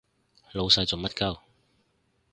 [0.53, 1.37] 老細做乜 𨳊